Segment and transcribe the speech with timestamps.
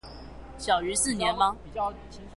[0.57, 1.55] 小於四年嗎